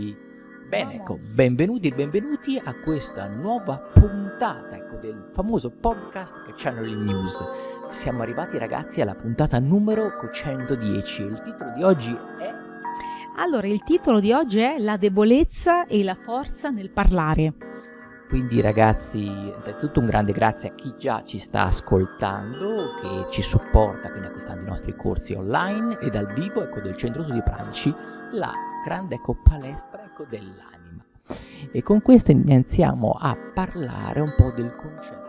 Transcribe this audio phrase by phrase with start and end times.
[0.00, 0.16] Quindi,
[0.66, 7.46] bene, ecco, benvenuti e benvenuti a questa nuova puntata ecco, del famoso podcast Channeling News.
[7.90, 12.54] Siamo arrivati ragazzi alla puntata numero 110 il titolo di oggi è...
[13.36, 17.52] Allora, il titolo di oggi è La debolezza e la forza nel parlare.
[18.26, 24.08] Quindi ragazzi, innanzitutto un grande grazie a chi già ci sta ascoltando, che ci supporta
[24.08, 27.92] quindi acquistando i nostri corsi online e dal vivo ecco, del Centro Studi Pranici,
[28.32, 28.52] la
[28.84, 31.04] grande ecco, palestra ecco, dell'anima.
[31.72, 35.28] E con questo iniziamo a parlare un po' del concetto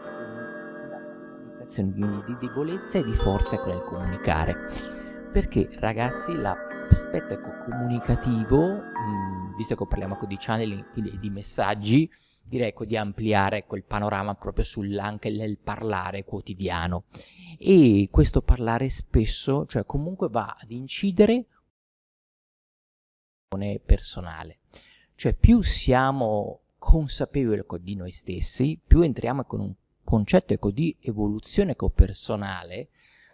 [1.74, 4.56] di debolezza e di forza ecco, nel comunicare.
[5.32, 12.12] Perché ragazzi l'aspetto ecco, comunicativo, mh, visto che parliamo ecco, di channeling, quindi di messaggi,
[12.44, 17.06] direi ecco, di ampliare quel panorama proprio sull'anche nel parlare quotidiano
[17.58, 21.46] e questo parlare spesso cioè comunque va ad incidere
[23.84, 24.60] personale
[25.16, 31.72] cioè più siamo consapevoli di noi stessi più entriamo con un concetto ecco, di evoluzione
[31.72, 32.90] ecco, personale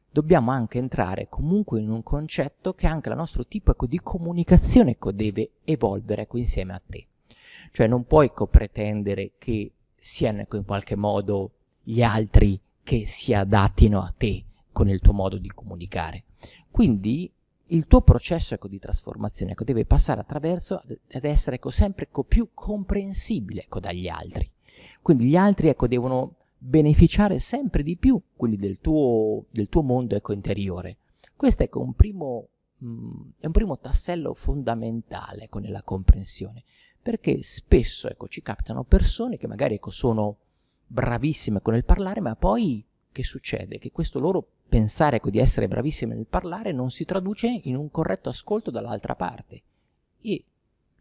[0.10, 4.92] dobbiamo anche entrare comunque in un concetto che anche il nostro tipo ecco, di comunicazione
[4.92, 7.08] ecco, deve evolvere ecco, insieme a te
[7.72, 11.52] cioè non puoi ecco, pretendere che siano ecco, in qualche modo
[11.84, 16.24] gli altri che si adattino a te con il tuo modo di comunicare.
[16.70, 17.32] Quindi
[17.68, 22.24] il tuo processo ecco, di trasformazione ecco, deve passare attraverso ad essere ecco, sempre ecco,
[22.24, 24.50] più comprensibile ecco, dagli altri.
[25.02, 30.98] Quindi gli altri ecco, devono beneficiare sempre di più del tuo, del tuo mondo interiore.
[31.36, 36.64] Questo ecco, un primo, mh, mm, è un primo tassello fondamentale nella comprensione
[37.08, 40.36] perché spesso ci capitano persone che magari sono
[40.86, 42.84] bravissime con il parlare, ma poi
[43.18, 43.80] che succede?
[43.80, 47.90] Che questo loro pensare ecco, di essere bravissime nel parlare non si traduce in un
[47.90, 49.64] corretto ascolto dall'altra parte.
[50.22, 50.44] E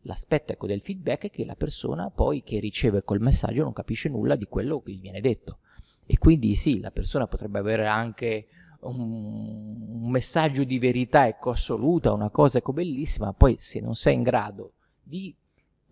[0.02, 4.08] l'aspetto ecco, del feedback è che la persona poi che riceve quel messaggio non capisce
[4.08, 5.58] nulla di quello che gli viene detto.
[6.06, 8.46] E quindi sì, la persona potrebbe avere anche
[8.80, 13.94] un, un messaggio di verità ecco, assoluta, una cosa ecco, bellissima, ma poi se non
[13.94, 14.72] sei in grado
[15.02, 15.34] di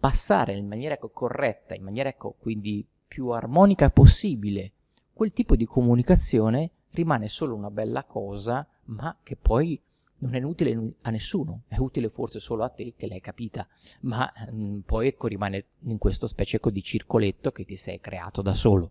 [0.01, 4.73] passare in maniera ecco, corretta, in maniera ecco, quindi più armonica possibile,
[5.15, 9.81] quel tipo di comunicazione rimane solo una bella cosa, ma che poi
[10.19, 13.67] non è utile a nessuno, è utile forse solo a te che l'hai capita,
[14.01, 18.01] ma mh, mm, poi ecco rimane in questo specie ecco, di circoletto che ti sei
[18.01, 18.91] creato da solo.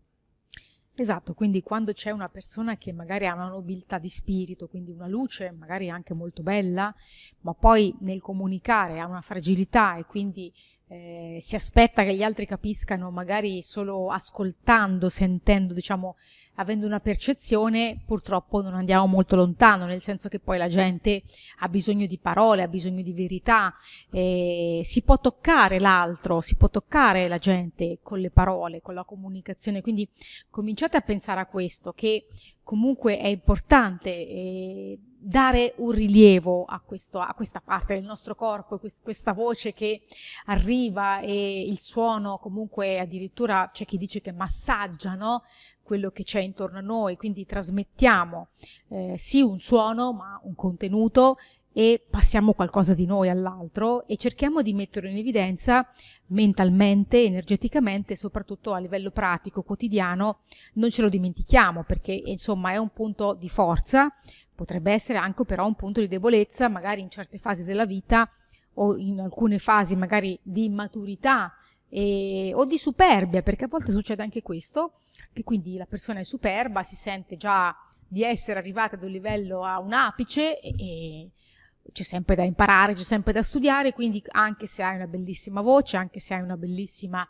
[0.96, 5.08] Esatto, quindi quando c'è una persona che magari ha una nobiltà di spirito, quindi una
[5.08, 6.94] luce magari anche molto bella,
[7.42, 10.54] ma poi nel comunicare ha una fragilità e quindi
[10.94, 16.16] eh, si aspetta che gli altri capiscano magari solo ascoltando, sentendo, diciamo,
[16.56, 21.24] avendo una percezione, purtroppo non andiamo molto lontano, nel senso che poi la gente
[21.60, 23.74] ha bisogno di parole, ha bisogno di verità,
[24.12, 29.04] eh, si può toccare l'altro, si può toccare la gente con le parole, con la
[29.04, 30.08] comunicazione, quindi
[30.52, 32.28] cominciate a pensare a questo, che
[32.62, 38.80] comunque è importante eh, dare un rilievo a, questo, a, questa parte del nostro corpo,
[39.02, 40.02] questa voce che
[40.46, 45.44] arriva e il suono comunque addirittura c'è chi dice che massaggia no?
[45.82, 48.48] quello che c'è intorno a noi, quindi trasmettiamo
[48.90, 51.38] eh, sì un suono ma un contenuto
[51.74, 55.88] e passiamo qualcosa di noi all'altro e cerchiamo di metterlo in evidenza
[56.28, 60.40] mentalmente, energeticamente, soprattutto a livello pratico, quotidiano,
[60.74, 64.14] non ce lo dimentichiamo perché insomma è un punto di forza,
[64.56, 68.30] potrebbe essere anche però un punto di debolezza, magari in certe fasi della vita
[68.76, 71.54] o in alcune fasi magari di immaturità
[71.90, 74.94] e, o di superbia, perché a volte succede anche questo,
[75.32, 77.76] che quindi la persona è superba, si sente già
[78.08, 82.94] di essere arrivata ad un livello a un apice e, e c'è sempre da imparare,
[82.94, 86.58] c'è sempre da studiare, quindi anche se hai una bellissima voce, anche se hai una
[86.58, 87.28] bellissima,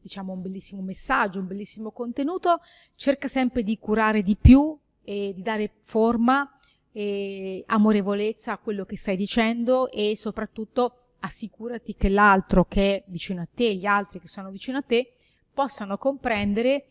[0.00, 2.60] diciamo, un bellissimo messaggio, un bellissimo contenuto,
[2.94, 6.48] cerca sempre di curare di più e di dare forma
[7.66, 13.48] amorevolezza a quello che stai dicendo e soprattutto assicurati che l'altro che è vicino a
[13.52, 15.14] te, gli altri che sono vicino a te,
[15.52, 16.86] possano comprendere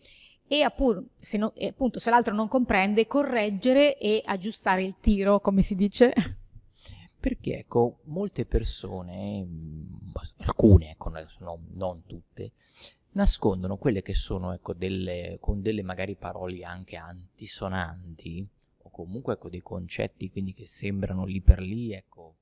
[0.47, 5.61] e appunto se, no, appunto, se l'altro non comprende, correggere e aggiustare il tiro, come
[5.61, 6.13] si dice.
[7.19, 12.51] Perché ecco, molte persone, mm, alcune, ecco, non, non tutte,
[13.11, 18.45] nascondono quelle che sono ecco, delle, con delle magari parole anche antisonanti
[18.93, 22.35] comunque ecco, dei concetti quindi che sembrano lì per lì ecco,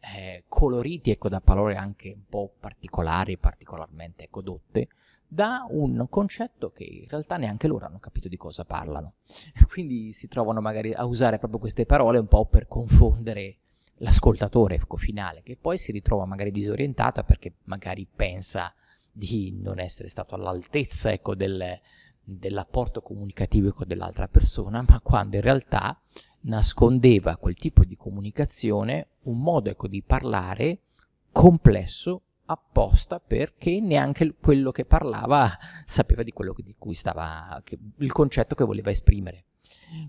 [0.00, 4.88] eh, coloriti ecco, da parole anche un po' particolari, particolarmente ecco, dotte,
[5.26, 9.14] da un concetto che in realtà neanche loro hanno capito di cosa parlano.
[9.70, 13.56] Quindi si trovano magari a usare proprio queste parole un po' per confondere
[13.96, 18.74] l'ascoltatore ecco, finale, che poi si ritrova magari disorientata perché magari pensa
[19.10, 21.78] di non essere stato all'altezza ecco, del,
[22.24, 25.98] dell'apporto comunicativo ecco, dell'altra persona, ma quando in realtà
[26.42, 30.78] nascondeva quel tipo di comunicazione un modo ecco, di parlare
[31.30, 35.50] complesso apposta perché neanche quello che parlava
[35.86, 39.44] sapeva di quello di cui stava, che, il concetto che voleva esprimere.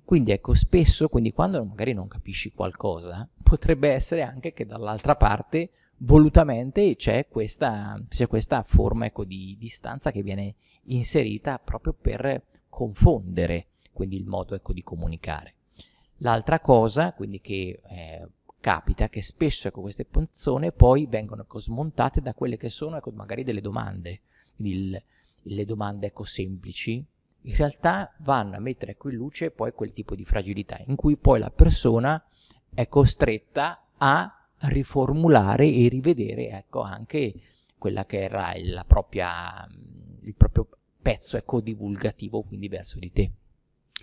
[0.05, 5.69] Quindi ecco, spesso, quindi quando magari non capisci qualcosa, potrebbe essere anche che dall'altra parte
[6.03, 10.55] volutamente c'è questa, c'è questa forma ecco, di distanza che viene
[10.85, 15.53] inserita proprio per confondere quindi il modo ecco, di comunicare.
[16.17, 18.27] L'altra cosa, quindi che eh,
[18.59, 23.11] capita, che spesso ecco, queste persone poi vengono ecco, smontate da quelle che sono ecco,
[23.11, 24.21] magari delle domande,
[24.57, 25.01] il,
[25.41, 27.03] le domande ecco, semplici,
[27.45, 31.17] in realtà vanno a mettere ecco, in luce poi quel tipo di fragilità in cui
[31.17, 32.23] poi la persona
[32.73, 37.33] è costretta a riformulare e rivedere ecco, anche
[37.77, 39.67] quella che era la propria,
[40.21, 40.67] il proprio
[41.01, 43.31] pezzo ecco, divulgativo quindi verso di te.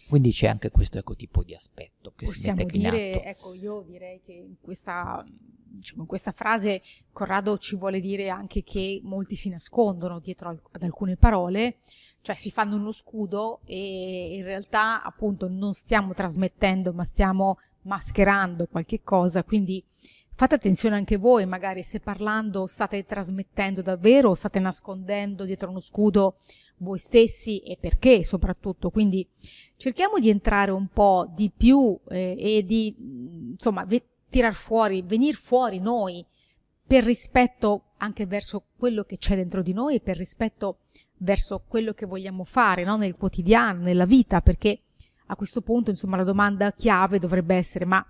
[0.09, 3.25] Quindi c'è anche questo ecco, tipo di aspetto che Possiamo si mette dire, in atto.
[3.29, 8.65] ecco, io direi che in questa, diciamo, in questa frase Corrado ci vuole dire anche
[8.65, 11.77] che molti si nascondono dietro ad alcune parole,
[12.23, 18.67] cioè si fanno uno scudo e in realtà appunto non stiamo trasmettendo ma stiamo mascherando
[18.67, 19.83] qualche cosa, quindi
[20.41, 25.81] fate attenzione anche voi, magari se parlando state trasmettendo davvero o state nascondendo dietro uno
[25.81, 26.37] scudo
[26.79, 28.89] voi stessi e perché soprattutto.
[28.89, 29.29] Quindi
[29.77, 32.97] cerchiamo di entrare un po' di più eh, e di
[33.51, 36.25] insomma ve- tirar fuori, venire fuori noi
[36.87, 40.79] per rispetto anche verso quello che c'è dentro di noi e per rispetto
[41.19, 42.97] verso quello che vogliamo fare no?
[42.97, 44.81] nel quotidiano, nella vita, perché
[45.27, 48.03] a questo punto insomma la domanda chiave dovrebbe essere ma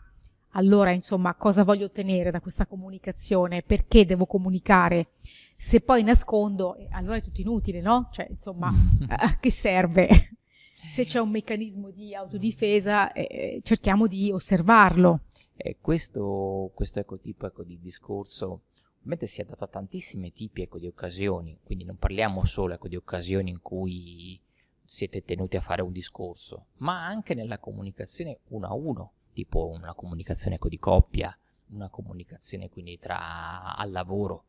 [0.50, 3.62] allora insomma cosa voglio ottenere da questa comunicazione?
[3.62, 5.10] Perché devo comunicare?
[5.56, 8.08] Se poi nascondo, eh, allora è tutto inutile, no?
[8.12, 8.72] Cioè insomma
[9.08, 10.08] a che serve?
[10.74, 15.20] Se c'è un meccanismo di autodifesa eh, cerchiamo di osservarlo.
[15.56, 18.62] E questo, questo ecco, tipo ecco, di discorso
[19.00, 22.88] ovviamente si è dato a tantissimi tipi ecco, di occasioni, quindi non parliamo solo ecco,
[22.88, 24.38] di occasioni in cui
[24.84, 29.94] siete tenuti a fare un discorso, ma anche nella comunicazione uno a uno, tipo una
[29.94, 31.36] comunicazione ecco, di coppia,
[31.72, 34.44] una comunicazione quindi tra al lavoro.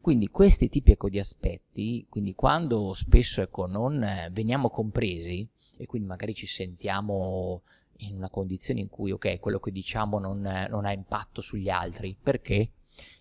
[0.00, 5.46] Quindi questi tipi ecco, di aspetti, quindi quando spesso ecco, non eh, veniamo compresi
[5.76, 7.62] e quindi magari ci sentiamo
[7.98, 12.16] in una condizione in cui ok, quello che diciamo non, non ha impatto sugli altri,
[12.20, 12.70] perché?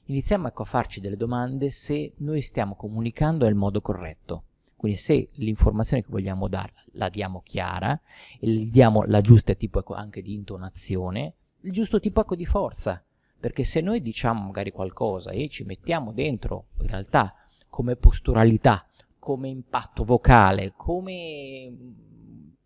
[0.05, 4.43] Iniziamo ecco, a farci delle domande se noi stiamo comunicando nel modo corretto.
[4.81, 8.01] Quindi se l'informazione che vogliamo dare la diamo chiara
[8.39, 12.47] e gli diamo la giusta tipo ecco, anche di intonazione, il giusto tipo ecco, di
[12.47, 12.99] forza.
[13.39, 17.31] Perché se noi diciamo magari qualcosa e ci mettiamo dentro, in realtà,
[17.69, 18.83] come posturalità,
[19.19, 21.71] come impatto vocale, come,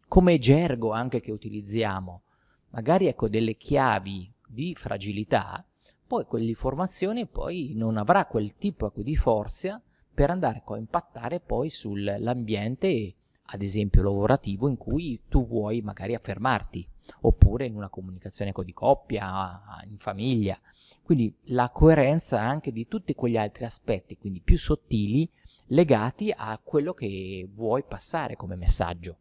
[0.08, 2.22] come gergo anche che utilizziamo,
[2.70, 5.66] magari ecco delle chiavi di fragilità,
[6.08, 9.82] poi quell'informazione poi non avrà quel tipo ecco, di forza
[10.16, 13.14] per andare a impattare poi sull'ambiente,
[13.48, 16.88] ad esempio lavorativo, in cui tu vuoi magari affermarti,
[17.22, 20.58] oppure in una comunicazione di coppia, in famiglia.
[21.04, 25.30] Quindi la coerenza anche di tutti quegli altri aspetti, quindi più sottili,
[25.68, 29.18] legati a quello che vuoi passare come messaggio.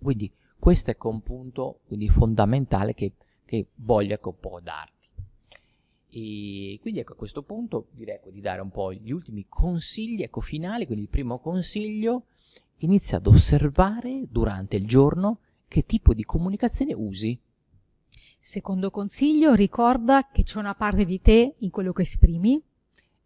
[0.00, 3.12] Quindi questo è un punto quindi, fondamentale che,
[3.44, 4.97] che voglio ecco, un po' darti.
[6.10, 10.22] E quindi ecco a questo punto direi ecco, di dare un po' gli ultimi consigli
[10.22, 10.86] ecco, finali.
[10.86, 12.24] Quindi il primo consiglio,
[12.78, 17.38] inizia ad osservare durante il giorno che tipo di comunicazione usi.
[18.40, 22.60] Secondo consiglio, ricorda che c'è una parte di te in quello che esprimi.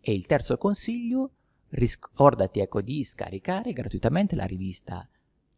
[0.01, 1.31] E il terzo consiglio,
[1.71, 5.07] ricordati ecco, di scaricare gratuitamente la rivista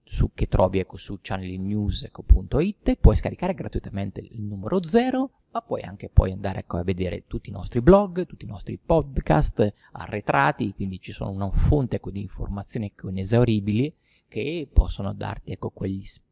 [0.02, 6.08] su, che trovi ecco, su channelnews.it, puoi scaricare gratuitamente il numero 0, ma puoi anche
[6.08, 11.00] poi andare ecco, a vedere tutti i nostri blog, tutti i nostri podcast arretrati, quindi
[11.00, 13.94] ci sono una fonte ecco, di informazioni ecco, inesauribili
[14.26, 16.22] che possono darti ecco, quegli, sp-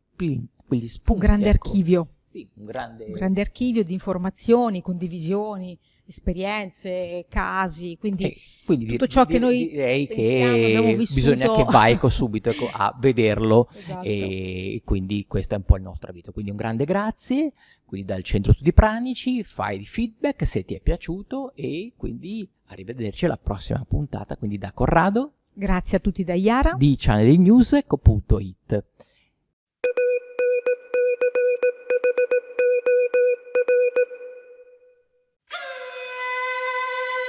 [0.66, 1.20] quegli spunti.
[1.20, 1.68] Un grande ecco.
[1.68, 2.08] archivio.
[2.20, 3.04] Sì, un grande...
[3.04, 5.78] un grande archivio di informazioni, condivisioni,
[6.12, 11.20] esperienze, casi, quindi, Eh, quindi tutto ciò che dir- noi direi pensiamo, che vissuto.
[11.20, 14.06] bisogna che vai ecco, subito ecco, a vederlo Esatto.
[14.06, 16.32] e quindi questo è un po' il nostro avvito.
[16.32, 17.52] Quindi un grande grazie,
[17.84, 23.24] quindi dal Centro Studi Pranici, fai il feedback se ti è piaciuto e quindi arrivederci
[23.26, 26.72] alla prossima puntata, quindi da Corrado Grazie a tutti da Iara.
[26.78, 28.84] di channelnews.it.